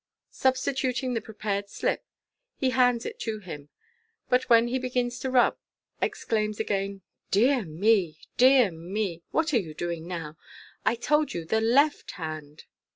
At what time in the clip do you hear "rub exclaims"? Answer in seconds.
5.29-6.59